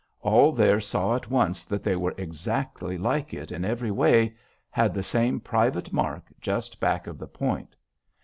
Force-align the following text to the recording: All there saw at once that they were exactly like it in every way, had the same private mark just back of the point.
All 0.21 0.51
there 0.51 0.81
saw 0.81 1.15
at 1.15 1.29
once 1.29 1.63
that 1.63 1.83
they 1.83 1.95
were 1.95 2.15
exactly 2.17 2.97
like 2.97 3.35
it 3.35 3.51
in 3.51 3.63
every 3.63 3.91
way, 3.91 4.33
had 4.71 4.95
the 4.95 5.03
same 5.03 5.39
private 5.39 5.93
mark 5.93 6.25
just 6.41 6.79
back 6.79 7.05
of 7.05 7.19
the 7.19 7.27
point. 7.27 7.75